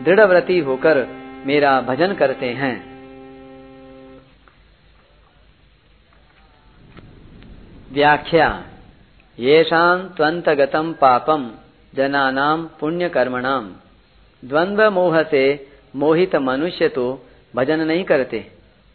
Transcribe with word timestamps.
दृढ़व्रती 0.05 0.59
होकर 0.59 1.07
मेरा 1.45 1.81
भजन 1.81 2.13
करते 2.13 2.45
हैं। 2.45 2.91
व्याख्या 7.93 8.63
येषां 9.39 9.99
त्वन्तगतं 10.15 10.93
पापम 10.93 11.51
जनानाम 11.95 12.69
पुण्य 12.79 13.09
कर्मणाम 13.09 13.71
द्वंद्व 14.45 14.91
मोह 14.91 15.23
से 15.23 15.67
मोहित 15.95 16.35
मनुष्य 16.35 16.87
तो 16.87 17.25
भजन 17.55 17.79
नहीं 17.79 18.03
करते। 18.03 18.51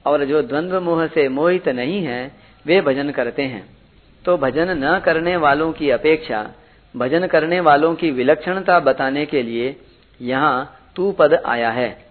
और 0.07 0.25
जो 0.25 0.43
द्वंद्व 0.43 0.81
मोह 0.81 1.07
से 1.07 1.29
मोहित 1.29 1.69
नहीं 1.69 2.03
है, 2.03 2.33
वे 2.67 2.81
भजन 2.81 3.11
करते 3.11 3.43
हैं। 3.43 3.77
तो 4.25 4.37
भजन 4.37 4.71
न 4.85 4.99
करने 4.99 5.37
वालों 5.37 5.73
की 5.73 5.91
अपेक्षा, 5.91 6.51
भजन 6.97 7.27
करने 7.27 7.61
वालों 7.61 7.95
की 7.95 8.11
विलक्षणता 8.11 8.81
बताने 8.81 9.27
के 9.27 9.43
लिए 9.43 9.77
यहाँ 10.23 10.77
तू 10.97 11.13
पद 11.13 11.35
आया 11.35 11.71
है। 11.71 12.07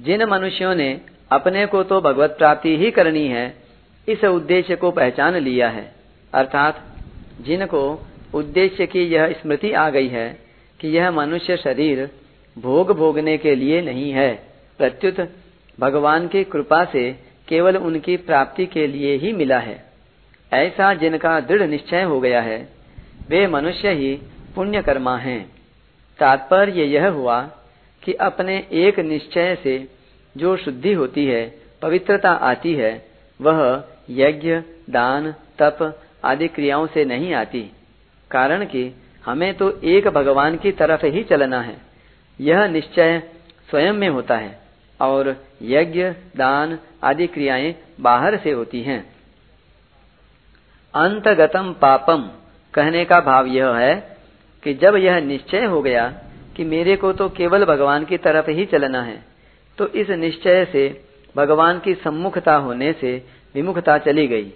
जिन 0.00 0.24
मनुष्यों 0.24 0.74
ने 0.74 1.00
अपने 1.32 1.66
को 1.66 1.82
तो 1.82 2.00
भगवत 2.00 2.30
प्राप्ति 2.30 2.76
ही 2.76 2.90
करनी 2.90 3.28
है, 3.28 3.56
इस 4.08 4.24
उद्देश्य 4.24 4.76
को 4.76 4.90
पहचान 4.90 5.34
लिया 5.34 5.68
है। 5.68 5.95
अर्थात 6.36 6.84
जिनको 7.40 8.06
उद्देश्य 8.34 8.86
की 8.86 9.02
यह 9.02 9.32
स्मृति 9.32 9.72
आ 9.72 9.90
गई 9.90 10.08
है 10.08 10.38
कि 10.80 10.88
यह 10.88 11.10
मनुष्य 11.10 11.56
शरीर 11.56 12.10
भोग 12.58 12.92
भोगने 12.92 13.38
के 13.38 13.54
लिए 13.54 13.82
नहीं 13.82 14.12
है, 14.12 14.34
प्रत्युत 14.78 15.32
भगवान 15.80 16.28
की 16.28 16.44
कृपा 16.44 16.84
से 16.84 17.12
केवल 17.48 17.76
उनकी 17.76 18.16
प्राप्ति 18.16 18.66
के 18.66 18.86
लिए 18.86 19.16
ही 19.16 19.32
मिला 19.32 19.58
है। 19.58 19.84
ऐसा 20.52 20.94
जिनका 20.94 21.40
दृढ़ 21.40 21.62
निश्चय 21.62 22.02
हो 22.02 22.20
गया 22.20 22.40
है, 22.40 22.68
वे 23.28 23.46
मनुष्य 23.46 23.90
ही 23.90 24.14
पुण्य 24.54 24.82
कर्मा 24.82 25.16
हैं। 25.16 25.52
तात्पर्य 26.18 26.84
यह 26.84 27.08
हुआ 27.08 27.40
कि 28.02 28.12
अपने 28.12 28.66
एक 28.72 29.00
निश्चय 29.00 29.58
से 29.62 29.88
जो 30.36 30.56
शुद्धि 30.56 30.92
होती 30.92 31.26
है, 31.26 31.58
पवित्रता 31.82 32.30
आती 32.30 32.74
है, 32.74 33.06
वह 33.40 33.84
यज्ञ, 34.10 34.62
दान, 34.90 35.34
तप 35.58 36.02
आदि 36.22 36.48
क्रियाओं 36.48 36.86
से 36.86 37.04
नहीं 37.04 37.32
आती। 37.34 37.60
कारण 38.30 38.64
कि 38.64 38.92
हमें 39.24 39.52
तो 39.54 39.70
एक 39.84 40.08
भगवान 40.08 40.56
की 40.56 40.72
तरफ़ 40.72 41.04
ही 41.06 41.22
चलना 41.24 41.60
है। 41.60 41.76
यह 42.40 42.66
निश्चय 42.66 43.18
स्वयं 43.70 43.92
में 43.92 44.08
होता 44.08 44.36
है 44.36 44.58
और 45.00 45.34
यज्ञ, 45.62 46.04
दान 46.36 46.78
आदि 47.04 47.26
क्रियाएँ 47.26 47.74
बाहर 48.00 48.36
से 48.36 48.50
होती 48.50 48.82
हैं। 48.82 49.00
अंतगतम 50.94 51.72
पापम 51.72 52.30
कहने 52.74 53.04
का 53.04 53.20
भाव 53.20 53.46
यह 53.46 53.74
है 53.74 53.94
कि 54.62 54.74
जब 54.74 54.96
यह 54.96 55.20
निश्चय 55.20 55.64
हो 55.64 55.80
गया 55.82 56.08
कि 56.56 56.64
मेरे 56.64 56.96
को 56.96 57.12
तो 57.12 57.28
केवल 57.28 57.64
भगवान 57.64 58.04
की 58.04 58.16
तरफ़ 58.18 58.50
ही 58.50 58.64
चलना 58.66 59.02
है 59.02 59.24
तो 59.78 59.86
इस 59.94 60.10
निश्चय 60.10 60.64
से 60.64 60.88
भगवान 61.36 61.78
की 61.78 61.94
सम्मुखता 61.94 62.54
होने 62.56 62.92
से 62.92 63.12
विमुखता 63.54 63.96
चली 63.98 64.26
गई, 64.26 64.52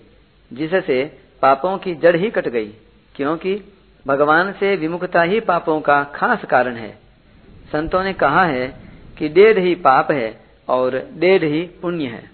जिससे 0.51 1.20
पापों 1.43 1.77
की 1.79 1.95
जड़ 1.95 2.17
ही 2.17 2.31
कट 2.31 2.49
गई, 2.49 2.73
क्योंकि 3.15 3.55
भगवान 4.07 4.53
से 4.53 4.75
विमुखता 4.77 5.23
ही 5.23 5.41
पापों 5.41 5.81
का 5.81 6.03
खास 6.05 6.45
कारण 6.45 6.77
है। 6.77 6.91
संतों 7.73 8.03
ने 8.05 8.13
कहा 8.13 8.45
है 8.45 8.67
कि 9.19 9.29
डेढ़ 9.29 9.59
ही 9.59 9.75
पाप 9.75 10.11
है 10.11 10.41
और 10.69 10.97
डेढ़ 11.13 11.45
ही 11.45 11.63
पुण्य 11.83 12.07
है। 12.07 12.31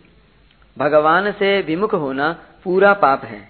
भगवान 0.77 1.31
से 1.33 1.61
विमुख 1.63 1.95
होना 1.95 2.33
पूरा 2.65 2.93
पाप 2.95 3.25
है 3.25 3.41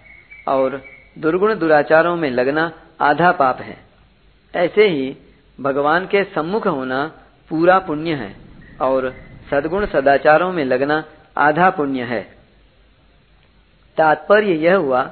और 0.49 0.81
दुर्गुण 1.19 1.55
दुराचारों 1.55 2.17
में 2.17 2.31
लगना 2.31 2.71
आधा 3.01 3.31
पाप 3.33 3.61
है। 3.61 3.77
ऐसे 4.55 4.89
ही 4.89 5.17
भगवान 5.59 6.07
के 6.07 6.25
सम्मुख 6.25 6.67
होना 6.67 7.07
पूरा 7.51 7.79
पुण्य 7.79 8.15
है 8.15 8.35
और 8.81 9.13
सदगुण 9.51 9.87
सदाचारों 9.87 10.53
में 10.53 10.65
लगना 10.65 11.03
आधा 11.37 11.71
पुण्य 11.71 12.03
है। 12.03 12.21
तात्पर्य 13.97 14.55
यह 14.55 14.77
हुआ 14.77 15.03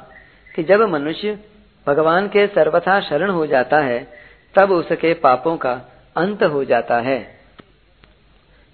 कि 0.54 0.62
जब 0.62 0.82
मनुष्य 0.90 1.38
भगवान 1.86 2.28
के 2.28 2.46
सर्वथा 2.46 3.00
शरण 3.00 3.30
हो 3.30 3.46
जाता 3.46 3.78
है, 3.78 4.06
तब 4.54 4.70
उसके 4.70 5.12
पापों 5.14 5.56
का 5.56 5.72
अंत 6.16 6.42
हो 6.44 6.64
जाता 6.64 6.98
है। 7.00 7.18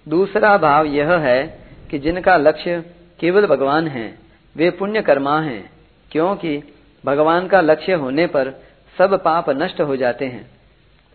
दूसरा 0.07 0.57
भाव 0.57 0.85
यह 0.87 1.13
है 1.17 1.43
कि 1.89 1.99
जिनका 1.99 2.35
लक्ष्य 2.37 2.79
केवल 3.19 3.45
भगवान 3.47 3.87
है, 3.87 4.07
वे 4.55 4.69
पुण्य 4.69 5.01
कर्मा 5.01 5.39
हैं, 5.41 5.69
क्योंकि 6.11 6.61
भगवान 7.03 7.47
का 7.47 7.61
लक्ष्य 7.61 7.93
होने 7.93 8.25
पर 8.27 8.51
सब 8.95 9.21
पाप 9.23 9.49
नष्ट 9.51 9.81
हो 9.81 9.95
जाते 9.95 10.25
हैं। 10.25 10.49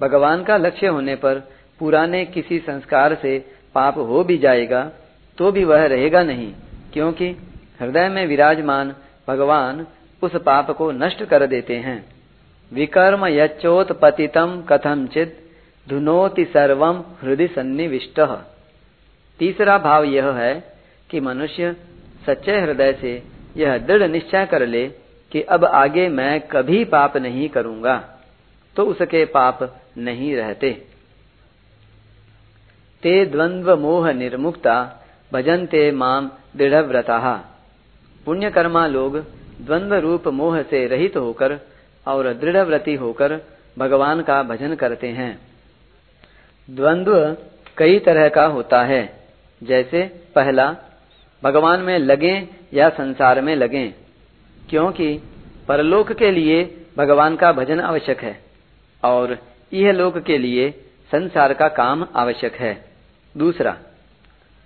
भगवान 0.00 0.44
का 0.44 0.56
लक्ष्य 0.56 0.86
होने 0.86 1.14
पर 1.16 1.38
पुराने 1.80 2.24
किसी 2.26 2.58
संस्कार 2.58 3.14
से 3.14 3.38
पाप 3.74 3.98
हो 3.98 4.22
भी 4.24 4.38
जाएगा 4.38 4.82
तो 5.38 5.50
भी 5.52 5.64
वह 5.64 5.84
रहेगा 5.86 6.22
नहीं, 6.22 6.52
क्योंकि 6.92 7.28
हृदय 7.80 8.08
में 8.08 8.26
विराजमान 8.26 8.94
भगवान 9.28 9.86
उस 10.26 10.36
पाप 10.42 10.70
को 10.70 10.90
नष्ट 10.94 11.24
कर 11.24 11.46
देते 11.46 11.76
हैं। 11.78 11.98
विकर्म 12.72 13.26
यच्चोत्पतितम 13.26 14.60
कथमचित 14.68 15.38
धुनोति 15.86 16.44
सर्वम 16.46 17.02
हृदय 17.22 17.46
सन्निविष्ट। 17.46 18.20
तीसरा 19.40 19.78
भाव 19.78 20.04
यह 20.06 20.30
है 20.32 20.52
कि 21.10 21.20
मनुष्य 21.20 21.74
सच्चे 22.26 22.60
हृदय 22.60 22.92
से 23.00 23.12
यह 23.56 23.76
दृढ़ 23.78 24.02
निश्चय 24.02 24.46
कर 24.46 24.66
ले 24.66 24.86
कि 25.32 25.42
अब 25.48 25.64
आगे 25.64 26.08
मैं 26.10 26.40
कभी 26.48 26.84
पाप 26.86 27.16
नहीं 27.18 27.48
करूँगा 27.48 27.96
तो 28.76 28.84
उसके 28.84 29.24
पाप 29.28 29.62
नहीं 29.98 30.34
रहते। 30.36 30.70
ते 33.02 33.24
द्वंद्व 33.26 33.76
मोह 33.76 34.10
निर्मुक्ता 34.12 34.76
भजन्ते 35.32 35.90
माम 35.92 36.30
दृढ़व्रता। 36.56 37.34
पुण्य 38.26 38.50
कर्मा 38.50 38.86
लोग 38.86 39.16
द्वंद्व 39.60 39.94
रूप 39.94 40.28
मोह 40.28 40.62
से 40.62 40.86
रहित 40.86 41.16
होकर 41.16 41.58
और 42.06 42.34
दृढ़व्रति 42.34 42.94
होकर 42.94 43.40
भगवान 43.78 44.22
का 44.22 44.42
भजन 44.42 44.74
करते 44.74 45.08
हैं। 45.08 45.38
द्वंद्व 46.70 47.36
कई 47.76 47.98
तरह 47.98 48.28
का 48.28 48.46
होता 48.46 48.82
है। 48.82 49.28
जैसे 49.62 50.02
पहला, 50.34 50.76
भगवान 51.42 51.80
में 51.80 51.98
लगे 51.98 52.48
या 52.74 52.88
संसार 52.88 53.40
में 53.40 53.56
लगे, 53.56 53.94
क्योंकि 54.70 55.20
परलोक 55.68 56.12
के 56.12 56.30
लिए 56.30 56.86
भगवान 56.96 57.36
का 57.36 57.52
भजन 57.52 57.80
आवश्यक 57.80 58.20
है 58.20 58.44
और 59.04 59.38
यह 59.72 59.92
लोक 59.92 60.18
के 60.18 60.38
लिए 60.38 60.70
संसार 61.12 61.54
का 61.54 61.68
काम 61.68 62.06
आवश्यक 62.16 62.54
है। 62.54 62.84
दूसरा, 63.36 63.76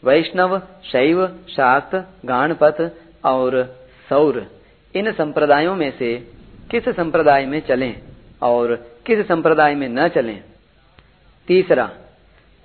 वैष्णव, 0.04 0.62
शैव, 0.84 1.26
शाक्त, 1.56 1.94
गाणपत 2.26 2.96
और 3.24 3.78
सौर। 4.08 4.59
इन 4.94 5.12
संप्रदायों 5.12 5.74
में 5.76 5.90
से 5.98 6.14
किस 6.70 6.88
संप्रदाय 6.88 7.46
में 7.46 7.60
चलें 7.60 8.02
और 8.42 8.74
किस 9.06 9.26
संप्रदाय 9.26 9.74
में 9.74 9.88
न 9.88 10.08
चलें। 10.08 10.42
तीसरा, 11.48 11.90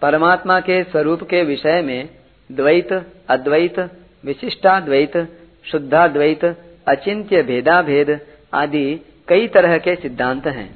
परमात्मा 0.01 0.59
के 0.59 0.83
स्वरूप 0.83 1.23
के 1.23 1.43
विषय 1.43 1.81
में 1.81 2.09
द्वैत, 2.51 2.93
अद्वैत, 3.29 3.79
विशिष्टाद्वैत, 4.25 5.17
शुद्धाद्वैत, 5.65 6.45
अचिंत्य 6.87 7.43
भेदा 7.43 7.81
भेद 7.81 8.19
आदि 8.53 8.99
कई 9.27 9.47
तरह 9.47 9.77
के 9.77 9.95
सिद्धांत 9.95 10.47
हैं। 10.47 10.75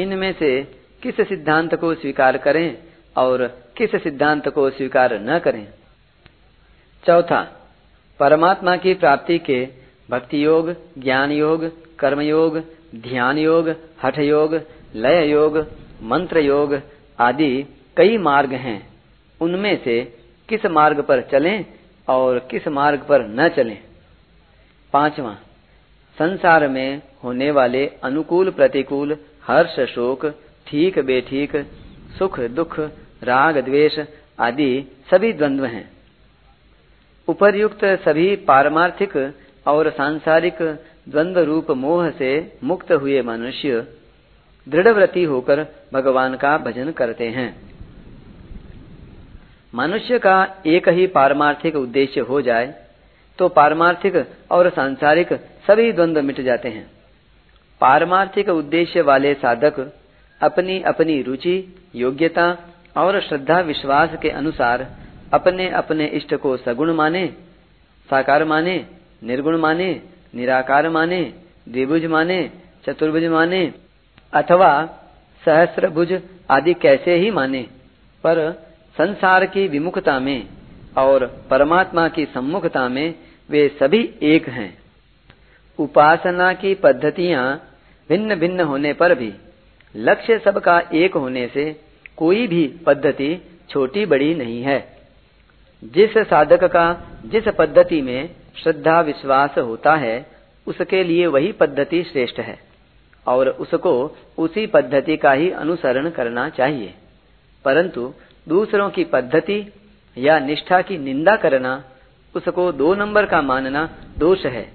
इनमें 0.00 0.32
से 0.32 0.62
किस 1.02 1.16
सिद्धांत 1.16 1.74
को 1.74 1.94
स्वीकार 1.94 2.36
करें 2.36 2.78
और 3.16 3.46
किस 3.76 3.90
सिद्धांत 4.02 4.48
को 4.48 4.70
स्वीकार 4.70 5.18
न 5.20 5.38
करें। 5.38 5.68
चौथा, 7.06 7.42
परमात्मा 8.20 8.76
की 8.76 8.94
प्राप्ति 8.94 9.38
के 9.38 9.68
भक्ति 10.10 10.44
योग 10.44 10.70
ज्ञान 10.98 11.32
योग 11.32 11.64
कर्म 11.98 12.20
योग 12.20 12.58
ध्यान 12.96 13.38
योग 13.38 13.68
हठ 14.02 14.18
योग 14.18 14.54
लय 14.94 15.30
योग 15.30 15.56
मंत्र 16.02 16.38
योग 16.38 16.80
आदि 17.18 17.50
कई 17.96 18.18
मार्ग 18.18 18.52
हैं। 18.52 18.78
उनमें 19.40 19.76
से 19.84 20.00
किस 20.48 20.66
मार्ग 20.66 21.00
पर 21.00 21.20
चलें 21.22 21.64
और 22.08 22.38
किस 22.50 22.68
मार्ग 22.68 23.00
पर 23.00 23.26
न 23.28 23.48
चलें। 23.48 23.78
पांचवा, 24.92 25.34
संसार 26.18 26.66
में 26.68 27.02
होने 27.24 27.50
वाले 27.50 27.86
अनुकूल 28.02 28.50
प्रतिकूल, 28.50 29.16
हर्ष 29.46 29.80
शोक, 29.80 30.26
ठीक 30.66 30.98
बेठीक, 30.98 31.56
सुख 32.18 32.40
दुख, 32.40 32.80
राग 33.22 33.58
द्वेष 33.58 33.98
आदि 34.40 34.72
सभी 35.10 35.32
द्वंद्व 35.32 35.64
हैं। 35.64 35.90
उपर्युक्त 37.28 37.84
सभी 37.84 38.36
पारमार्थिक 38.36 39.16
और 39.68 39.90
सांसारिक 39.90 40.62
द्वंद्व 41.08 41.40
रूप 41.42 41.70
मोह 41.76 42.08
से 42.10 42.30
मुक्त 42.64 42.92
हुए 42.92 43.20
मनुष्य 43.22 43.86
दृढ़व्रती 44.66 45.22
होकर 45.24 45.66
भगवान 45.92 46.34
का 46.36 46.56
भजन 46.58 46.90
करते 46.92 47.28
हैं। 47.28 47.48
मनुष्य 49.72 50.18
का 50.18 50.36
एक 50.66 50.88
ही 50.88 51.06
पारमार्थिक 51.08 51.76
उद्देश्य 51.76 52.20
हो 52.20 52.40
जाए 52.42 52.74
तो 53.38 53.48
पारमार्थिक 53.50 54.14
और 54.50 54.68
सांसारिक 54.70 55.32
सभी 55.66 55.92
द्वंद्व 55.92 56.22
मिट 56.22 56.40
जाते 56.40 56.68
हैं। 56.68 56.86
पारमार्थिक 57.80 58.48
उद्देश्य 58.48 59.00
वाले 59.02 59.34
साधक 59.34 59.80
अपनी 60.40 60.80
अपनी 60.82 61.20
रुचि, 61.22 61.56
योग्यता 61.94 62.46
और 62.96 63.20
श्रद्धा 63.20 63.58
विश्वास 63.62 64.16
के 64.22 64.30
अनुसार 64.32 64.86
अपने 65.32 65.68
अपने 65.72 66.06
इष्ट 66.08 66.34
को 66.34 66.56
सगुण 66.56 66.92
माने, 66.92 67.26
साकार 68.08 68.44
माने 68.44 68.76
निर्गुण 69.22 69.56
माने, 69.56 70.02
निराकार 70.34 70.88
माने, 70.88 71.34
द्विभुज 71.68 72.04
माने, 72.06 72.50
चतुर्भुज 72.86 73.24
माने, 73.24 73.74
अथवा 74.32 74.86
सहस्रभुज 75.44 76.20
आदि 76.50 76.74
कैसे 76.74 77.14
ही 77.14 77.30
माने, 77.30 77.62
पर 78.24 78.52
संसार 78.98 79.46
की 79.46 79.68
विमुखता 79.68 80.20
में 80.20 80.46
और 80.98 81.26
परमात्मा 81.50 82.08
की 82.08 82.24
सम्मुखता 82.24 82.88
में 82.88 83.14
वे 83.50 83.68
सभी 83.68 84.14
एक 84.22 84.48
हैं। 84.48 84.78
उपासना 85.78 86.52
की 86.52 86.74
पद्धतियाँ 86.74 87.62
भिन्न 88.08 88.34
भिन्न 88.34 88.60
होने 88.60 88.92
पर 88.92 89.14
भी, 89.14 89.32
लक्ष्य 89.96 90.38
सबका 90.38 90.80
एक 90.94 91.14
होने 91.14 91.48
से 91.54 91.80
कोई 92.16 92.46
भी 92.46 92.68
पद्धति 92.86 93.56
छोटी 93.70 94.06
बड़ी 94.06 94.34
नहीं 94.34 94.62
है। 94.62 94.97
जिस 95.84 96.18
साधक 96.18 96.64
का, 96.64 96.96
जिस 97.24 97.48
पद्धति 97.48 98.02
में 98.02 98.30
श्रद्धा 98.62 99.00
विश्वास 99.00 99.58
होता 99.58 99.94
है, 99.94 100.26
उसके 100.66 101.04
लिए 101.04 101.26
वही 101.26 101.52
पद्धति 101.52 102.02
श्रेष्ठ 102.02 102.40
है। 102.40 102.58
और 103.26 103.48
उसको 103.48 104.16
उसी 104.38 104.66
पद्धति 104.66 105.16
का 105.16 105.32
ही 105.32 105.50
अनुसरण 105.50 106.10
करना 106.10 106.48
चाहिए। 106.48 106.94
परंतु 107.64 108.14
दूसरों 108.48 108.90
की 108.90 109.04
पद्धति 109.04 109.72
या 110.18 110.38
निष्ठा 110.38 110.82
की 110.82 110.98
निंदा 110.98 111.36
करना, 111.36 111.84
उसको 112.36 112.72
दो 112.72 112.94
नंबर 112.94 113.26
का 113.26 113.42
मानना 113.42 113.90
दोष 114.18 114.46
है। 114.46 114.72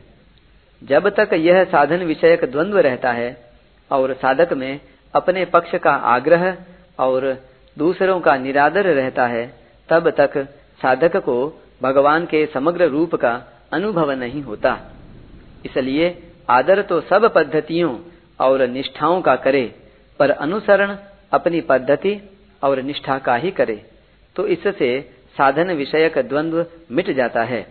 जब 0.83 1.09
तक 1.09 1.33
यह 1.33 1.63
साधन 1.63 1.97
विषयक 1.97 2.45
द्वंद्व 2.45 2.79
रहता 2.79 3.11
है, 3.11 3.49
और 3.91 4.13
साधक 4.13 4.53
में 4.53 4.79
अपने 5.13 5.45
पक्ष 5.45 5.75
का 5.75 5.91
आग्रह 5.91 6.57
और 6.99 7.45
दूसरों 7.77 8.19
का 8.19 8.37
निरादर 8.37 8.85
रहता 8.85 9.27
है, 9.27 9.53
तब 9.89 10.09
तक 10.09 10.47
साधक 10.79 11.17
को 11.17 11.37
भगवान 11.81 12.25
के 12.25 12.45
समग्र 12.45 12.87
रूप 12.89 13.15
का 13.15 13.33
अनुभव 13.73 14.11
नहीं 14.13 14.41
होता। 14.41 14.77
इसलिए 15.65 16.17
आदर 16.49 16.81
तो 16.81 16.99
सब 17.01 17.31
पद्धतियों 17.33 17.97
और 18.39 18.67
निष्ठाओं 18.67 19.21
का 19.21 19.35
करे, 19.37 19.63
पर 20.19 20.29
अनुसरण 20.29 20.95
अपनी 21.31 21.61
पद्धति 21.61 22.19
और 22.61 22.81
निष्ठा 22.81 23.17
का 23.19 23.35
ही 23.35 23.51
करे 23.51 23.83
तो 24.35 24.45
इससे 24.47 24.99
साधन 25.35 25.71
विषयक 25.71 26.17
द्वंद्व 26.19 26.65
मिट 26.91 27.09
जाता 27.11 27.43
है। 27.43 27.65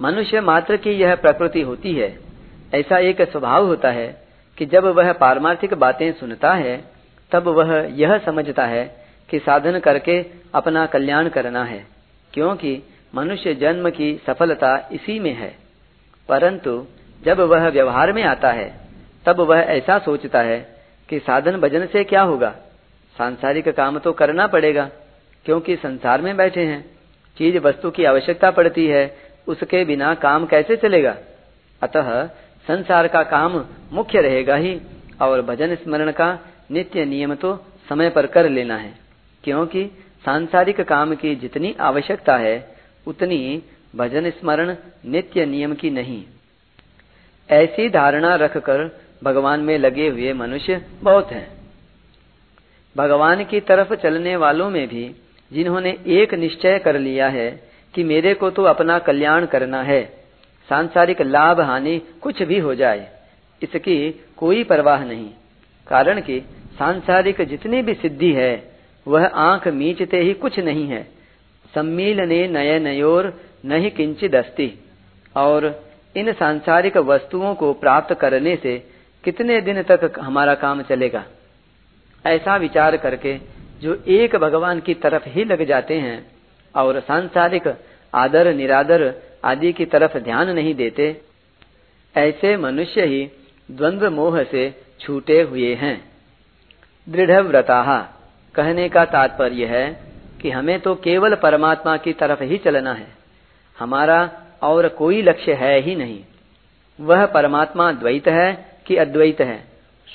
मनुष्य 0.00 0.40
मात्र 0.40 0.76
की 0.76 0.90
यह 0.92 1.14
प्रकृति 1.16 1.60
होती 1.62 1.92
है, 1.94 2.18
ऐसा 2.74 2.98
एक 3.00 3.20
स्वभाव 3.22 3.66
होता 3.66 3.90
है 3.90 4.06
कि 4.58 4.66
जब 4.66 4.84
वह 4.88 5.12
पारमार्थिक 5.14 5.74
बातें 5.74 6.12
सुनता 6.12 6.52
है, 6.54 6.76
तब 7.32 7.48
वह 7.48 7.72
यह 7.92 8.16
समझता 8.18 8.66
है 8.66 8.84
कि 9.30 9.38
साधन 9.38 9.78
करके 9.78 10.24
अपना 10.54 10.86
कल्याण 10.86 11.28
करना 11.28 11.64
है, 11.64 11.86
क्योंकि 12.34 12.82
मनुष्य 13.14 13.54
जन्म 13.54 13.90
की 13.90 14.20
सफलता 14.26 14.88
इसी 14.92 15.18
में 15.18 15.32
है। 15.34 15.54
परंतु 16.28 16.86
जब 17.24 17.40
वह 17.40 17.68
व्यवहार 17.68 18.12
में 18.12 18.22
आता 18.22 18.50
है, 18.50 18.80
तब 19.26 19.40
वह 19.40 19.58
ऐसा 19.58 19.98
सोचता 19.98 20.40
है 20.40 20.58
कि 21.08 21.18
साधन 21.18 21.56
भजन 21.56 21.86
से 21.86 22.04
क्या 22.04 22.22
होगा? 22.22 22.50
सांसारिक 23.16 23.68
काम 23.68 23.98
तो 23.98 24.12
करना 24.12 24.46
पड़ेगा, 24.46 24.90
क्योंकि 25.46 25.76
संसार 25.76 26.20
में 26.20 26.36
बैठे 26.36 26.64
हैं। 26.64 26.84
चीज़ 27.36 27.58
वस्तु 27.58 27.90
की 27.90 28.04
आवश्यकता 28.04 28.50
पड़ती 28.50 28.86
है, 28.86 29.16
उसके 29.48 29.84
बिना 29.84 30.14
काम 30.14 30.46
कैसे 30.46 30.76
चलेगा? 30.76 31.16
अतः 31.82 32.26
संसार 32.68 33.08
का 33.08 33.22
काम 33.22 33.64
मुख्य 33.92 34.20
रहेगा 34.20 34.56
ही, 34.56 34.80
और 35.22 35.42
भजन 35.42 35.74
स्मरण 35.74 36.12
का 36.12 36.38
नित्य 36.70 37.04
नियम 37.04 37.34
तो 37.34 37.66
समय 37.88 38.10
पर 38.10 38.26
कर 38.26 38.48
लेना 38.48 38.76
है। 38.76 39.09
क्योंकि 39.44 39.84
सांसारिक 40.24 40.80
काम 40.80 41.14
की 41.14 41.34
जितनी 41.34 41.74
आवश्यकता 41.80 42.36
है, 42.36 42.76
उतनी 43.06 43.62
भजन 43.96 44.30
स्मरण 44.30 44.74
नित्य 45.06 45.46
नियम 45.46 45.74
की 45.74 45.90
नहीं। 45.90 46.22
ऐसी 47.48 47.88
धारणा 47.88 48.34
रखकर 48.34 48.90
भगवान 49.22 49.60
में 49.60 49.78
लगे 49.78 50.08
हुए 50.08 50.32
मनुष्य 50.32 50.84
बहुत 51.02 51.32
हैं। 51.32 51.48
भगवान 52.96 53.44
की 53.44 53.60
तरफ़ 53.60 53.94
चलने 53.94 54.36
वालों 54.36 54.70
में 54.70 54.86
भी 54.88 55.10
जिन्होंने 55.52 55.96
एक 56.06 56.34
निश्चय 56.34 56.78
कर 56.78 56.98
लिया 56.98 57.28
है 57.28 57.50
कि 57.94 58.04
मेरे 58.04 58.34
को 58.34 58.50
तो 58.50 58.62
अपना 58.62 58.98
कल्याण 58.98 59.46
करना 59.46 59.82
है, 59.82 60.02
सांसारिक 60.68 61.22
लाभ 61.22 61.60
हानि 61.60 61.98
कुछ 62.20 62.42
भी 62.42 62.58
हो 62.58 62.74
जाए, 62.74 63.08
इसकी 63.62 64.10
कोई 64.36 64.64
परवाह 64.64 65.04
नहीं। 65.04 65.28
कारण 65.86 66.20
कि 66.20 66.40
सांसारिक 66.78 67.40
जितनी 67.42 67.82
भी 67.82 67.94
सिद्धि 67.94 68.32
है 68.32 68.69
वह 69.06 69.26
आँख 69.26 69.68
मीचते 69.68 70.20
ही 70.20 70.32
कुछ 70.32 70.58
नहीं 70.58 70.86
है। 70.88 71.02
सम्मीलने 71.74 72.46
नय 72.48 72.78
नयोर 72.78 73.40
नहीं 73.64 73.90
किंचित 73.90 74.34
अस्ति। 74.34 74.84
और 75.36 75.84
इन 76.16 76.32
सांसारिक 76.32 76.96
वस्तुओं 76.96 77.54
को 77.54 77.72
प्राप्त 77.72 78.14
करने 78.14 78.56
से 78.56 78.90
कितने 79.24 79.60
दिन 79.60 79.82
तक 79.82 80.12
हमारा 80.20 80.54
काम 80.54 80.82
चलेगा? 80.82 81.24
ऐसा 82.26 82.56
विचार 82.56 82.96
करके 82.96 83.38
जो 83.82 84.02
एक 84.08 84.36
भगवान 84.36 84.80
की 84.80 84.94
तरफ़ 84.94 85.28
ही 85.28 85.44
लग 85.44 85.64
जाते 85.64 85.94
हैं 85.94 86.30
और 86.76 87.00
सांसारिक 87.00 87.74
आदर, 88.14 88.54
निरादर 88.54 89.14
आदि 89.44 89.72
की 89.72 89.84
तरफ़ 89.84 90.18
ध्यान 90.18 90.50
नहीं 90.50 90.74
देते, 90.74 91.20
ऐसे 92.16 92.56
मनुष्य 92.56 93.04
ही 93.06 93.30
द्वंद्व 93.70 94.10
मोह 94.10 94.42
से 94.42 94.82
छूटे 95.00 95.42
हुए 95.42 95.74
हैं। 95.74 96.10
दृढ़ 97.08 97.40
व्रता 97.40 97.82
कहने 98.54 98.88
का 98.88 99.04
तात्पर्य 99.04 99.64
है 99.64 100.00
कि 100.42 100.50
हमें 100.50 100.80
तो 100.80 100.94
केवल 100.94 101.34
परमात्मा 101.34 101.96
की 101.96 102.12
तरफ़ 102.12 102.42
ही 102.42 102.58
चलना 102.58 102.92
है। 102.92 103.06
हमारा 103.78 104.30
और 104.62 104.88
कोई 104.88 105.22
लक्ष्य 105.22 105.54
है 105.54 105.80
ही 105.80 105.96
नहीं। 105.96 106.20
वह 107.00 107.26
परमात्मा 107.26 107.92
द्वैत 107.92 108.28
है 108.28 108.66
कि 108.86 108.96
अद्वैत 108.96 109.40
है? 109.40 109.64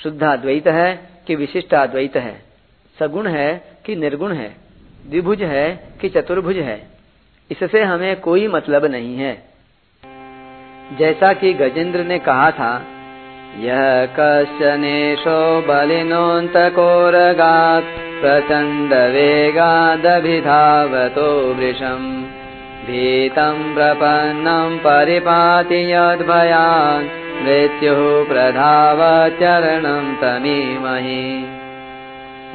शुद्धाद्वैत 0.02 0.66
है 0.66 1.10
कि 1.26 1.34
विशिष्टाद्वैत 1.34 2.16
है? 2.16 2.42
सगुण 2.98 3.26
है 3.26 3.78
कि 3.84 3.96
निर्गुण 3.96 4.32
है? 4.32 4.56
द्विभुज 5.06 5.42
है 5.42 5.88
कि 6.00 6.08
चतुर्भुज 6.08 6.56
है? 6.56 6.88
इससे 7.50 7.82
हमें 7.82 8.20
कोई 8.20 8.48
मतलब 8.48 8.84
नहीं 8.84 9.16
है। 9.16 9.42
जैसा 10.98 11.32
कि 11.32 11.52
गजेंद्र 11.52 12.04
ने 12.04 12.18
कहा 12.18 12.50
था, 12.50 12.82
यह 13.58 14.14
कश्चनेशो 14.20 15.62
बलिनोऽन्तकोरगात्। 15.62 18.05
प्रचण्ड 18.20 19.14
वेगादभिधावतो 19.14 21.54
वृषम्। 21.54 22.24
भीतं 22.86 23.74
प्रपन्नं 23.74 24.78
परिपाति 24.78 25.92
यद्भयान्, 25.92 27.04
मृत्युः 27.42 28.28
प्रधावचरणं 28.28 30.16
तमीमहि। 30.16 31.44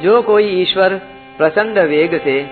जो 0.02 0.22
कोई 0.22 0.62
ईश्वर 0.62 1.00
प्रचंड 1.38 1.88
वेग 1.88 2.20
से 2.20 2.46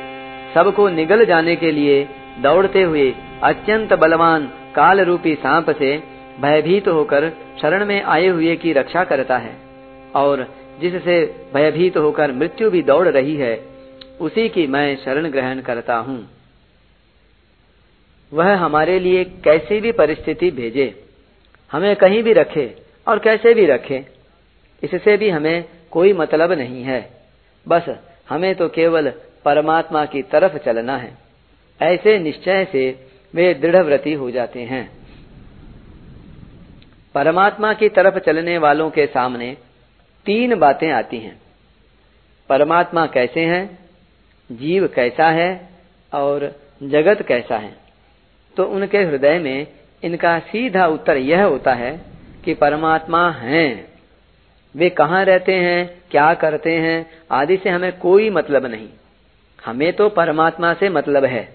सबको 0.55 0.88
निगल 0.88 1.25
जाने 1.25 1.57
के 1.57 1.71
लिए 1.71 2.09
दौड़ते 2.38 2.83
हुए 2.83 3.14
अत्यंत 3.43 3.93
बलवान 3.93 4.50
काल 4.75 5.00
रूपी 5.00 5.35
सांप 5.35 5.71
से 5.71 6.02
भयभीत 6.40 6.88
होकर 6.88 7.33
शरण 7.62 7.85
में 7.85 8.02
आए 8.02 8.26
हुए 8.26 8.57
की 8.57 8.73
रक्षा 8.73 9.05
करता 9.05 9.37
है, 9.37 9.57
और 10.14 10.47
जिससे 10.81 11.25
भयभीत 11.55 11.97
होकर 11.97 12.33
मृत्यु 12.33 12.71
भी 12.71 12.83
दौड़ 12.83 13.09
रही 13.09 13.37
है, 13.37 13.55
उसी 14.21 14.49
की 14.49 14.67
मैं 14.67 14.97
शरण 14.97 15.29
ग्रहण 15.31 15.61
करता 15.61 15.97
हूँ। 15.97 16.29
वह 18.33 18.55
हमारे 18.57 18.99
लिए 18.99 19.25
कैसी 19.45 19.81
भी 19.81 19.93
परिस्थिति 19.93 20.51
भेजे, 20.51 21.05
हमें 21.71 21.95
कहीं 21.97 22.23
भी 22.23 22.33
रखे 22.33 22.67
और 23.07 23.19
कैसे 23.19 23.55
भी 23.55 23.67
रखे, 23.67 24.05
इससे 24.83 25.17
भी 25.17 25.31
हमें 25.31 25.65
कोई 25.91 26.13
मतलब 26.13 26.53
नहीं 26.53 26.83
है। 26.83 27.01
बस 27.67 27.89
हमें 28.29 28.55
तो 28.55 28.69
केवल 28.69 29.13
परमात्मा 29.45 30.05
की 30.05 30.23
तरफ़ 30.23 30.57
चलना 30.57 30.97
है। 30.97 31.13
ऐसे 31.81 32.19
निश्चय 32.19 32.65
से 32.73 32.91
वे 33.35 33.53
दृढ़ 33.55 33.77
व्रती 33.77 34.13
हो 34.13 34.31
जाते 34.31 34.61
हैं। 34.63 34.91
परमात्मा 37.15 37.73
की 37.73 37.89
तरफ़ 37.89 38.19
चलने 38.19 38.57
वालों 38.59 38.91
के 38.91 39.07
सामने 39.07 39.57
तीन 40.27 40.55
बातें 40.55 40.91
आती 40.91 41.19
हैं। 41.19 41.41
परमात्मा 42.49 43.07
कैसे 43.07 43.41
हैं, 43.41 43.79
जीव 44.53 44.87
कैसा 44.87 45.31
है 45.31 45.69
और 46.15 46.61
जगत 46.83 47.23
कैसा 47.23 47.57
है। 47.57 47.77
तो 48.57 48.65
उनके 48.65 48.99
हृदय 48.99 49.39
में 49.39 49.67
इनका 50.05 50.39
सीधा 50.39 50.87
उत्तर 50.87 51.17
यह 51.17 51.45
होता 51.45 51.75
है 51.75 52.00
कि 52.45 52.55
परमात्मा 52.55 53.31
हैं। 53.31 53.89
वे 54.77 54.91
कहाँ 54.91 55.25
रहते 55.25 55.55
हैं, 55.55 56.03
क्या 56.11 56.35
करते 56.35 56.75
हैं, 56.75 57.11
आदि 57.31 57.57
से 57.57 57.71
हमें 57.71 57.99
कोई 57.99 58.31
मतलब 58.31 58.67
नहीं। 58.67 58.89
हमें 59.65 59.93
तो 59.93 60.09
परमात्मा 60.09 60.75
से 60.75 60.89
मतलब 60.89 61.25
है। 61.25 61.55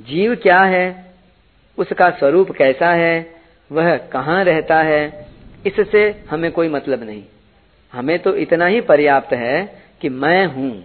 जीव 0.00 0.34
क्या 0.34 0.60
है, 0.60 1.14
उसका 1.78 2.10
स्वरूप 2.10 2.50
कैसा 2.50 2.90
है, 2.90 3.34
वह 3.72 3.96
कहाँ 3.96 4.44
रहता 4.44 4.82
है 4.82 5.27
इससे 5.68 6.24
हमें 6.30 6.50
कोई 6.52 6.68
मतलब 6.68 7.02
नहीं। 7.02 7.22
हमें 7.92 8.18
तो 8.18 8.34
इतना 8.36 8.66
ही 8.66 8.80
पर्याप्त 8.80 9.32
है 9.32 9.82
कि 10.00 10.08
मैं 10.08 10.46
हूँ। 10.46 10.84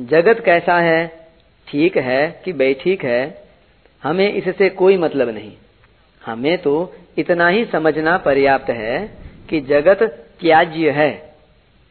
जगत 0.00 0.42
कैसा 0.44 0.78
है, 0.80 1.06
ठीक 1.68 1.96
है 1.96 2.42
कि 2.44 2.52
बेठीक 2.52 3.04
है, 3.04 3.48
हमें 4.02 4.32
इससे 4.32 4.68
कोई 4.68 4.96
मतलब 4.96 5.28
नहीं। 5.28 5.52
हमें 6.26 6.58
तो 6.58 6.94
इतना 7.18 7.48
ही 7.48 7.64
समझना 7.64 8.16
पर्याप्त 8.18 8.70
है 8.70 8.98
कि 9.50 9.60
जगत 9.60 10.02
त्याज्य 10.40 10.90
है 10.90 11.34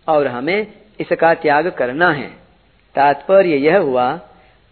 और 0.07 0.27
हमें 0.27 0.67
इसका 0.99 1.33
त्याग 1.33 1.67
करना 1.69 2.11
है। 2.11 2.27
तात्पर्य 2.95 3.55
यह 3.55 3.77
हुआ 3.77 4.11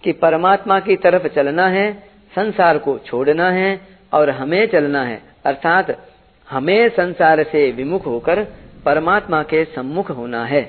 कि 0.03 0.11
परमात्मा 0.11 0.79
की 0.79 0.95
तरफ़ 0.95 1.27
चलना 1.27 1.67
है, 1.67 1.91
संसार 2.35 2.77
को 2.77 2.97
छोड़ना 2.99 3.49
है 3.51 3.79
और 4.13 4.29
हमें 4.29 4.65
चलना 4.67 5.03
है, 5.03 5.21
अर्थात 5.45 5.91
हमें 6.49 6.89
संसार 6.89 7.43
से 7.43 7.69
विमुख 7.71 8.05
होकर 8.05 8.43
परमात्मा 8.85 9.41
के 9.43 9.63
सम्मुख 9.65 10.09
होना 10.11 10.45
है। 10.45 10.63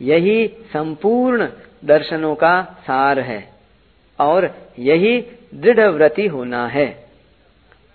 यही 0.00 0.46
संपूर्ण 0.72 1.48
दर्शनों 1.84 2.34
का 2.34 2.62
सार 2.82 3.18
है 3.20 3.42
और 4.18 4.50
यही 4.78 5.20
दृढ़ 5.54 5.80
व्रति 5.80 6.26
होना 6.26 6.66
है। 6.66 6.86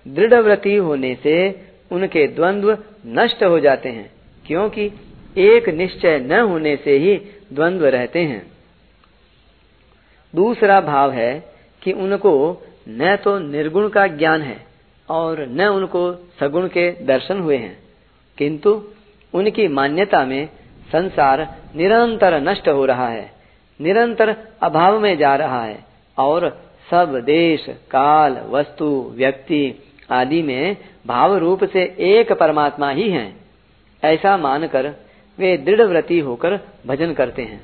दृढ़ 0.06 0.34
व्रति 0.34 0.76
होने 0.76 1.16
से 1.24 1.36
उनके 1.92 2.28
द्वंद्व 2.28 2.78
नष्ट 3.08 3.44
हो 3.44 3.60
जाते 3.60 3.90
हैं, 3.90 4.12
क्योंकि 4.46 4.92
एक 5.38 5.70
निश्चय 5.70 6.20
न 6.20 6.40
होने 6.40 6.76
से 6.76 6.98
ही 6.98 7.16
द्वंद्व 7.54 7.86
रहते 7.86 8.20
हैं। 8.20 8.46
दूसरा 10.34 10.80
भाव 10.82 11.12
है 11.12 11.34
कि 11.82 11.92
उनको 11.92 12.64
न 12.90 13.16
तो 13.16 13.38
निर्गुण 13.40 13.90
का 13.90 14.08
ज्ञान 14.08 14.42
है 14.42 14.58
और 15.10 15.46
न 15.46 15.62
उनको 15.62 16.30
सगुण 16.40 16.68
के 16.68 16.92
दर्शन 17.06 17.40
हुए 17.40 17.58
हैं। 17.58 17.78
किंतु 18.38 18.84
उनकी 19.34 19.68
मान्यता 19.68 20.26
में 20.26 20.50
संसार 20.92 21.56
निरंतर 21.76 22.42
नष्ट 22.42 22.70
हो 22.70 22.86
रहा 22.86 23.08
है, 23.10 23.32
निरंतर 23.82 24.36
अभाव 24.62 25.00
में 25.00 25.18
जा 25.18 25.36
रहा 25.36 25.64
है 25.66 25.84
और 26.18 26.62
सब 26.92 27.22
देश, 27.26 27.66
काल, 27.70 28.38
वस्तु, 28.50 29.14
व्यक्ति 29.16 29.84
आदि 30.12 30.42
में 30.42 30.78
भाव 31.08 31.38
रूप 31.38 31.64
से 31.64 31.96
एक 32.00 32.32
परमात्मा 32.32 32.90
ही 32.90 33.10
हैं। 33.10 33.38
ऐसा 34.04 34.38
मानकर 34.38 34.94
वे 35.40 35.58
दृढ़ 35.58 35.82
व्रती 35.82 36.20
होकर 36.20 36.60
भजन 36.88 37.14
करते 37.14 37.42
हैं। 37.42 37.62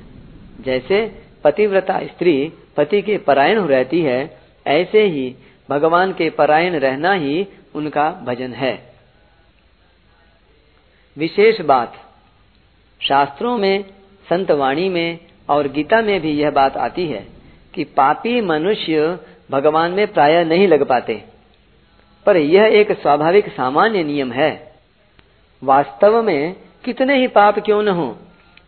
जैसे 0.60 1.22
पतिव्रता 1.44 2.00
स्त्री 2.02 2.52
पति 2.76 3.02
के 3.02 3.18
परायण 3.18 3.60
रहती 3.60 4.00
है, 4.02 4.38
ऐसे 4.66 5.02
ही 5.02 5.34
भगवान 5.70 6.12
के 6.12 6.30
परायण 6.30 6.74
रहना 6.74 7.12
ही 7.12 7.46
उनका 7.74 8.10
भजन 8.10 8.52
है। 8.52 8.92
विशेष 11.16 11.60
बात, 11.60 11.94
शास्त्रों 13.00 13.58
में 13.58 13.84
संतवाणी 14.30 14.88
में 14.88 15.18
और 15.48 15.68
गीता 15.68 16.02
में 16.02 16.20
भी 16.20 16.32
यह 16.32 16.50
बात 16.50 16.76
आती 16.76 17.06
है 17.06 17.26
कि 17.74 17.84
पापी 17.84 18.40
मनुष्य 18.40 19.18
भगवान 19.50 19.90
में 19.90 20.06
प्राय 20.12 20.44
नहीं 20.44 20.68
लग 20.68 20.84
पाते। 20.84 21.24
पर 22.26 22.36
यह 22.36 22.64
एक 22.64 22.92
स्वाभाविक 22.92 23.48
सामान्य 23.48 24.04
नियम 24.04 24.32
है। 24.32 24.72
वास्तव 25.62 26.22
में 26.22 26.54
कितने 26.84 27.18
ही 27.18 27.26
पाप 27.26 27.58
क्यों 27.58 27.82
न 27.82 27.88
हो, 27.88 28.18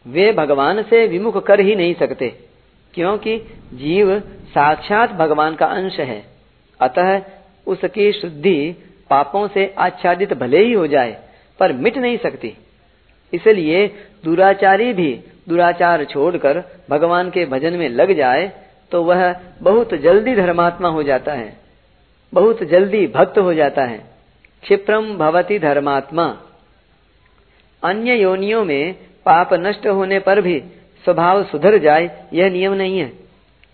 वे 0.06 0.32
भगवान 0.32 0.82
से 0.82 1.06
विमुख 1.06 1.46
कर 1.46 1.60
ही 1.60 1.74
नहीं 1.74 1.94
सकते, 1.94 2.28
क्योंकि 2.94 3.38
जीव 3.74 4.20
साक्षात 4.48 5.12
भगवान 5.12 5.54
का 5.54 5.66
अंश 5.66 6.00
है। 6.00 6.33
अतः 6.80 7.20
उसकी 7.66 8.10
शुद्धि 8.12 8.56
पापों 9.10 9.46
से 9.48 9.66
आच्छादित 9.78 10.32
भले 10.34 10.64
ही 10.64 10.72
हो 10.72 10.86
जाए, 10.86 11.16
पर 11.60 11.72
मिट 11.74 11.96
नहीं 11.98 12.16
सकती। 12.18 12.56
इसलिए 13.32 13.86
दुराचारी 14.24 14.92
भी 14.92 15.12
दुराचार 15.48 16.04
छोड़कर 16.04 16.62
भगवान 16.90 17.30
के 17.30 17.44
भजन 17.46 17.72
में 17.72 17.88
लग 17.90 18.12
जाए 18.16 18.52
तो 18.92 19.02
वह 19.02 19.32
बहुत 19.62 19.94
जल्दी 19.96 20.34
धर्मात्मा 20.36 20.88
हो 20.88 21.02
जाता 21.02 21.32
है, 21.32 21.56
बहुत 22.32 22.62
जल्दी 22.64 23.06
भक्त 23.08 23.38
हो 23.38 23.54
जाता 23.54 23.84
है। 23.84 23.98
क्षिप्रम 24.62 25.16
भवती 25.18 25.58
धर्मात्मा। 25.58 26.26
अन्य 27.82 28.14
योनियों 28.14 28.64
में 28.64 28.94
पाप 29.26 29.52
नष्ट 29.56 29.86
होने 29.88 30.18
पर 30.20 30.40
भी 30.40 30.58
स्वभाव 31.04 31.42
सुधर 31.44 31.76
जाए, 31.78 32.10
यह 32.32 32.50
नियम 32.50 32.72
नहीं 32.74 32.98
है। 32.98 33.12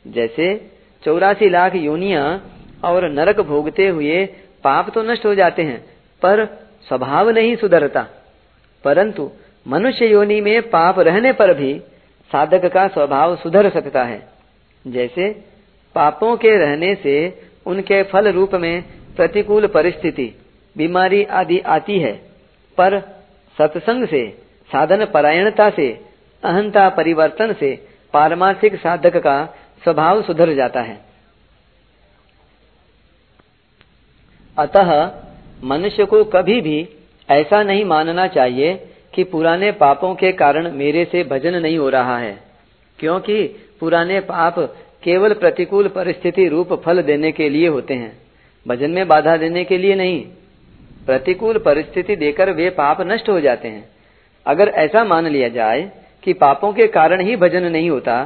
जैसे 0.06 0.54
चौरासी 1.02 1.48
लाख 1.48 1.74
योनिया 1.76 2.22
और 2.84 3.08
नरक 3.08 3.40
भोगते 3.40 3.88
हुए 3.88 4.24
पाप 4.64 4.90
तो 4.90 5.02
नष्ट 5.02 5.26
हो 5.26 5.34
जाते 5.34 5.62
हैं, 5.62 5.80
पर 6.22 6.44
स्वभाव 6.88 7.30
नहीं 7.30 7.56
सुधरता। 7.56 8.06
परंतु 8.84 9.30
मनुष्य 9.68 10.06
योनि 10.06 10.40
में 10.40 10.62
पाप 10.62 10.98
रहने 10.98 11.32
पर 11.32 11.54
भी 11.54 11.78
साधक 12.30 12.64
का 12.66 12.86
स्वभाव 12.88 13.36
सुधर 13.36 13.70
सकता 13.70 14.04
है। 14.04 14.28
जैसे 14.86 15.30
पापों 15.94 16.36
के 16.36 16.56
रहने 16.56 16.94
से 16.94 17.42
उनके 17.66 18.02
फल 18.02 18.28
रूप 18.28 18.54
में 18.54 18.82
प्रतिकूल 19.16 19.66
परिस्थिति, 19.66 20.34
बीमारी 20.76 21.24
आदि 21.24 21.58
आती 21.58 21.98
है, 21.98 22.12
पर 22.78 22.98
सत्संग 23.58 24.06
से, 24.06 24.30
साधन 24.70 25.04
परायणता 25.04 25.70
से, 25.70 26.00
अहंता 26.42 26.88
परिवर्तन 26.88 27.52
से 27.52 27.86
पारमार्थिक 28.12 28.76
साधक 28.76 29.16
का 29.16 29.44
स्वभाव 29.84 30.22
सुधर 30.22 30.54
जाता 30.54 30.80
है। 30.80 31.09
अतः 34.56 34.90
मनुष्य 35.64 36.04
को 36.04 36.22
कभी 36.26 36.60
भी 36.60 36.88
ऐसा 37.28 37.62
नहीं 37.62 37.84
मानना 37.84 38.26
चाहिए 38.28 38.74
कि 39.14 39.24
पुराने 39.24 39.70
पापों 39.72 40.14
के 40.14 40.32
कारण 40.32 40.70
मेरे 40.72 41.04
से 41.04 41.22
भजन 41.24 41.54
नहीं 41.56 41.78
हो 41.78 41.88
रहा 41.88 42.18
है, 42.18 42.38
क्योंकि 42.98 43.42
पुराने 43.80 44.20
पाप 44.22 44.58
केवल 45.02 45.32
प्रतिकूल 45.34 45.88
परिस्थिति 45.88 46.46
रूप 46.48 46.72
फल 46.84 47.02
देने 47.02 47.32
के 47.32 47.48
लिए 47.48 47.68
होते 47.68 47.94
हैं, 47.94 48.12
भजन 48.66 48.90
में 48.90 49.06
बाधा 49.08 49.36
देने 49.36 49.64
के 49.64 49.78
लिए 49.78 49.94
नहीं। 49.94 50.20
प्रतिकूल 51.06 51.58
परिस्थिति 51.58 52.16
देकर 52.16 52.50
वे 52.52 52.68
पाप 52.72 53.00
नष्ट 53.02 53.28
हो 53.28 53.40
जाते 53.40 53.68
हैं। 53.68 53.88
अगर 54.46 54.68
ऐसा 54.78 55.04
मान 55.04 55.26
लिया 55.26 55.48
जाए 55.48 55.90
कि 56.22 56.32
पापों 56.34 56.72
के 56.72 56.86
कारण 56.88 57.20
ही 57.20 57.36
भजन 57.36 57.64
नहीं 57.64 57.90
होता 57.90 58.24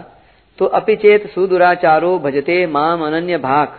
तो 0.59 0.65
अपिचेत 0.75 1.27
सुदुराचारो 1.31 2.19
भजते 2.19 2.67
माम 2.67 3.05
अनन्य 3.07 3.39
भाग 3.39 3.79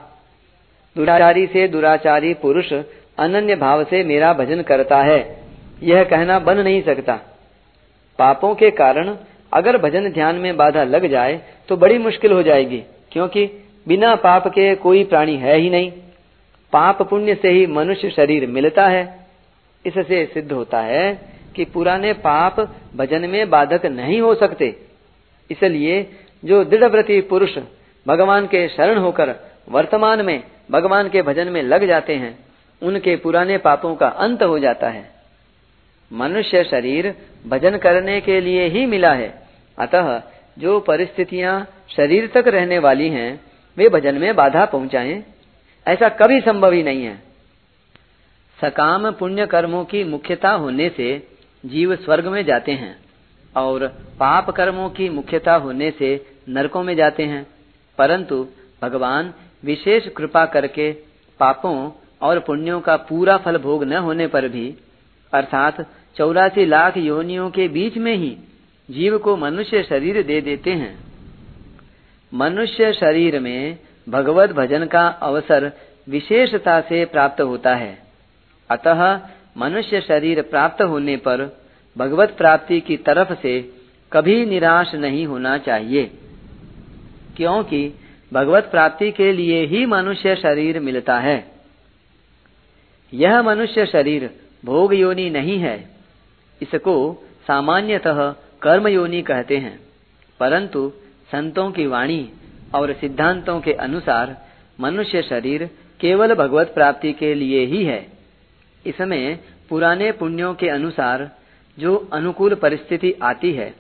दुराचारी 0.96 1.46
से 1.48 1.68
दुराचारी 1.68 2.34
पुरुष 2.34 2.72
अनन्य 2.74 3.56
भाव 3.56 3.84
से 3.84 4.04
मेरा 4.04 4.32
भजन 4.34 4.62
करता 4.62 5.02
है। 5.04 5.20
यह 5.84 6.04
कहना 6.04 6.40
बन 6.40 6.58
नहीं 6.58 6.82
सकता। 6.82 7.20
पापों 8.20 8.54
के 8.56 8.70
कारण 8.72 9.16
अगर 9.52 9.78
भजन 9.78 10.10
ध्यान 10.12 10.36
में 10.36 10.56
बाधा 10.58 10.84
लग 10.86 11.08
जाए 11.08 11.42
तो 11.70 11.78
बड़ी 11.78 11.98
मुश्किल 11.98 12.32
हो 12.32 12.42
जाएगी, 12.44 12.78
क्योंकि 13.12 13.46
बिना 13.88 14.16
पाप 14.16 14.48
के 14.48 14.74
कोई 14.78 15.04
प्राणी 15.04 15.36
है 15.38 15.58
ही 15.58 15.70
नहीं। 15.70 15.92
पाप 16.74 17.02
पुण्य 17.02 17.36
से 17.36 17.50
ही 17.50 17.66
मनुष्य 17.68 18.10
शरीर 18.10 18.48
मिलता 18.48 18.88
है। 18.88 19.04
इससे 19.86 20.26
सिद्ध 20.26 20.52
होता 20.52 20.80
है 20.82 21.14
कि 21.56 21.66
पुराने 21.66 22.14
पाप 22.22 22.60
भजन 22.96 23.30
में 23.30 23.50
बाधक 23.50 23.86
नहीं 23.86 24.20
हो 24.22 24.34
सकते। 24.36 24.76
इसलिए 25.50 26.02
जो 26.44 26.64
दृढ़व्रती 26.64 27.22
पुरुष 27.22 27.58
भगवान 28.06 28.48
के 28.48 28.68
शरण 28.68 28.98
होकर 28.98 29.36
वर्तमान 29.70 30.22
में 30.22 30.42
भगवान 30.72 31.10
के 31.10 31.22
भजन 31.22 31.48
में 31.48 31.64
लग 31.64 31.88
जाते 31.88 32.16
हैं, 32.16 32.46
उनके 32.82 33.16
पुराने 33.16 33.58
पापों 33.58 33.96
का 33.96 34.08
अंत 34.08 34.44
हो 34.44 34.60
जाता 34.60 34.90
है। 34.90 35.12
मनुष्य 36.14 36.64
शरीर 36.64 37.16
भजन 37.48 37.78
करने 37.78 38.22
के 38.22 38.42
लिए 38.42 38.68
ही 38.68 38.86
मिला 38.86 39.14
है। 39.14 39.48
अतः 39.80 40.22
जो 40.60 40.80
परिस्थितियाँ 40.80 41.68
शरीर 41.96 42.28
तक 42.28 42.44
रहने 42.48 42.80
वाली 42.80 43.10
हैं, 43.10 43.42
वे 43.78 43.90
भजन 43.90 44.16
में 44.16 44.36
बाधा 44.36 44.66
पहुंचाएँ, 44.66 45.24
ऐसा 45.88 46.10
कभी 46.10 46.42
संभव 46.42 46.72
ही 46.72 46.84
नहीं 46.84 47.06
है। 47.06 47.16
सकाम 48.62 49.12
पुण्य 49.12 49.46
कर्मों 49.46 49.86
की 49.86 50.04
मुख्यता 50.04 50.52
होने 50.52 50.90
से 50.90 51.28
जीव 51.66 51.96
स्वर्ग 51.96 52.28
में 52.28 52.46
जाते 52.46 52.72
हैं, 52.72 52.98
और 53.58 53.88
पाप 54.20 54.50
कर्मों 54.50 54.90
की 54.90 55.10
मुख्यता 55.10 55.56
होने 55.56 55.92
से 55.92 56.26
नरकों 56.50 56.84
में 56.84 56.96
जाते 56.96 57.24
हैं। 57.24 57.48
परंतु 57.98 58.48
भगवान 58.82 59.34
विशेष 59.64 60.08
कृपा 60.08 60.46
करके 60.46 60.92
पापों 61.40 61.92
और 62.22 62.40
पुण्यों 62.40 62.82
का 62.82 62.96
पूरा 62.96 63.38
फल 63.38 63.58
भोग 63.58 63.84
न 63.84 63.94
होने 63.94 64.28
पर 64.28 64.48
भी, 64.48 64.76
अर्थात 65.34 65.90
चौरासी 66.18 66.66
लाख 66.66 66.98
योनियों 66.98 67.50
के 67.50 67.68
बीच 67.68 67.98
में 67.98 68.16
ही 68.16 68.38
जीव 68.92 69.18
को 69.18 69.38
मनुष्य 69.38 69.84
शरीर 69.84 70.24
दे 70.24 70.42
देते 70.42 70.72
हैं। 70.72 71.00
मनुष्य 72.34 72.94
शरीर 72.94 73.40
में 73.40 73.80
भगवत 74.10 74.50
भजन 74.50 74.86
का 74.86 75.08
अवसर 75.08 75.72
विशेषता 76.10 76.82
से 76.82 77.06
प्राप्त 77.06 77.42
होता 77.42 77.76
है। 77.76 77.98
अतः 78.70 79.22
मनुष्य 79.58 80.02
शरीर 80.02 80.42
प्राप्त 80.42 80.82
होने 80.82 81.18
पर 81.18 81.58
भगवत 81.98 82.32
प्राप्ति 82.38 82.82
की 82.82 82.98
तरफ़ 82.98 83.34
से 83.42 83.74
कभी 84.14 84.46
निराश 84.46 84.96
नहीं 84.96 85.26
होना 85.26 85.58
चाहिए। 85.58 86.12
क्योंकि 87.38 87.94
भगवत 88.34 88.64
प्राप्ति 88.64 89.12
के 89.12 89.32
लिए 89.34 89.66
ही 89.66 89.86
मनुष्य 89.86 90.36
शरीर 90.36 90.80
मिलता 90.80 91.20
है। 91.20 91.52
यह 93.14 93.42
मनुष्य 93.42 93.86
शरीर 93.86 94.30
भोग 94.66 94.94
योनि 94.94 95.30
नहीं 95.30 95.60
है। 95.60 95.90
इसको 96.62 97.24
सामान्यतः 97.48 98.32
कर्म 98.62 98.88
योनि 98.88 99.22
कहते 99.22 99.58
हैं। 99.58 99.80
परंतु 100.40 100.92
संतों 101.32 101.72
की 101.72 101.86
वाणी 101.88 102.30
और 102.76 102.94
सिद्धांतों 102.94 103.62
के 103.62 103.74
अनुसार 103.74 104.46
मनुष्य 104.80 105.22
शरीर 105.22 105.70
केवल 106.00 106.34
भगवत 106.34 106.72
प्राप्ति 106.74 107.14
के 107.14 107.34
लिए 107.34 107.66
ही 107.66 107.84
है। 107.86 108.08
इसमें 108.86 109.40
पुराने 109.70 110.12
पुण्यों 110.12 110.54
के 110.54 110.70
अनुसार 110.70 111.32
जो 111.80 112.10
अनुकूल 112.14 112.56
परिस्थिति 112.56 113.14
आती 113.24 113.52
है 113.52 113.74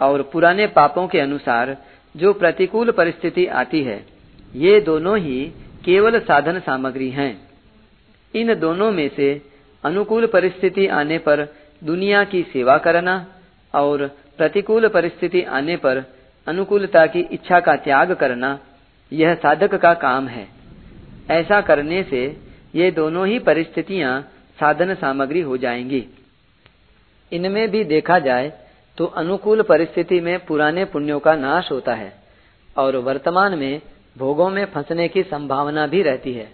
और 0.00 0.22
पुराने 0.22 0.66
पापों 0.66 1.08
के 1.08 1.20
अनुसार 1.20 1.76
जो 2.16 2.32
प्रतिकूल 2.32 2.90
परिस्थिति 2.90 3.46
आती 3.46 3.82
है, 3.82 4.06
ये 4.56 4.80
दोनों 4.80 5.18
ही 5.18 5.52
केवल 5.84 6.18
साधन 6.20 6.58
सामग्री 6.60 7.10
हैं। 7.10 7.48
इन 8.34 8.54
दोनों 8.54 8.92
में 8.92 9.10
से 9.16 9.42
अनुकूल 9.84 10.26
परिस्थिति 10.26 10.86
आने 10.86 11.18
पर 11.18 11.46
दुनिया 11.84 12.24
की 12.24 12.42
सेवा 12.42 12.78
करना 12.78 13.26
और 13.74 14.06
प्रतिकूल 14.38 14.88
परिस्थिति 14.88 15.42
आने 15.42 15.76
पर 15.76 16.02
अनुकूलता 16.46 17.06
की 17.06 17.20
इच्छा 17.20 17.60
का 17.60 17.76
त्याग 17.76 18.12
करना, 18.12 18.58
यह 19.12 19.34
साधक 19.34 19.74
का 19.74 19.94
काम 19.94 20.28
है। 20.28 20.48
ऐसा 21.30 21.60
करने 21.60 22.02
से 22.02 22.36
ये 22.74 22.90
दोनों 22.90 23.26
ही 23.26 23.38
परिस्थितियाँ 23.38 24.20
साधन 24.60 24.94
सामग्री 24.94 25.40
हो 25.40 25.56
जाएँगी। 25.56 26.06
इनमें 27.32 27.70
भी 27.70 27.84
देखा 27.84 28.18
जाए 28.18 28.52
तो 29.00 29.06
अनुकूल 29.06 29.62
परिस्थिति 29.62 30.20
में 30.20 30.44
पुराने 30.44 30.84
पुण्यों 30.84 31.20
का 31.20 31.34
नाश 31.34 31.70
होता 31.72 31.94
है 31.94 32.12
और 32.76 32.96
वर्तमान 32.96 33.58
में 33.58 33.80
भोगों 34.18 34.50
में 34.50 34.64
फंसने 34.64 35.08
की 35.08 35.22
संभावना 35.22 35.86
भी 35.86 36.02
रहती 36.02 36.32
है। 36.32 36.50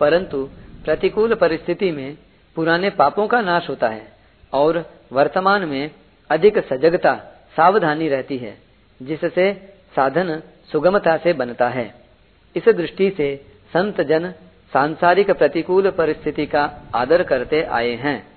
परंतु 0.00 0.48
प्रतिकूल 0.84 1.34
परिस्थिति 1.34 1.92
में 1.92 2.16
पुराने 2.54 2.90
पापों 2.90 3.26
का 3.26 3.40
नाश 3.40 3.68
होता 3.68 3.88
है 3.88 4.12
और 4.52 4.90
वर्तमान 5.12 5.64
में 5.64 5.90
अधिक 6.30 6.58
सजगता, 6.58 7.14
सावधानी 7.56 8.08
रहती 8.08 8.38
है, 8.38 8.58
जिससे 9.02 9.54
साधन 9.96 10.42
सुगमता 10.72 11.16
से 11.16 11.32
बनता 11.32 11.68
है। 11.68 11.94
इस 12.56 12.68
दृष्टि 12.68 13.10
से 13.10 13.46
संत 13.68 14.00
जन 14.00 14.30
सांसारिक 14.72 15.30
प्रतिकूल 15.30 15.90
परिस्थिति 15.90 16.46
का 16.46 16.80
आदर 16.94 17.22
करते 17.22 17.62
आए 17.62 17.94
हैं। 17.94 18.33